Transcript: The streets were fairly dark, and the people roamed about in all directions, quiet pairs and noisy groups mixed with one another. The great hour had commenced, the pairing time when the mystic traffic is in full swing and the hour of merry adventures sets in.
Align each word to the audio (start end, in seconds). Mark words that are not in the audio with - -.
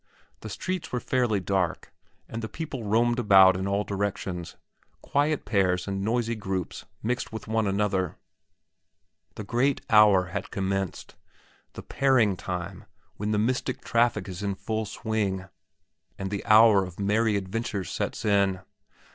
The 0.39 0.49
streets 0.49 0.91
were 0.91 0.99
fairly 0.99 1.39
dark, 1.39 1.93
and 2.27 2.41
the 2.41 2.49
people 2.49 2.83
roamed 2.83 3.19
about 3.19 3.55
in 3.55 3.67
all 3.67 3.83
directions, 3.83 4.55
quiet 5.03 5.45
pairs 5.45 5.87
and 5.87 6.01
noisy 6.03 6.33
groups 6.33 6.85
mixed 7.03 7.31
with 7.31 7.47
one 7.47 7.67
another. 7.67 8.15
The 9.35 9.43
great 9.43 9.81
hour 9.91 10.29
had 10.33 10.49
commenced, 10.49 11.17
the 11.73 11.83
pairing 11.83 12.35
time 12.35 12.85
when 13.17 13.29
the 13.29 13.37
mystic 13.37 13.81
traffic 13.83 14.27
is 14.27 14.41
in 14.41 14.55
full 14.55 14.87
swing 14.87 15.45
and 16.17 16.31
the 16.31 16.43
hour 16.47 16.83
of 16.83 16.99
merry 16.99 17.35
adventures 17.35 17.91
sets 17.91 18.25
in. 18.25 18.61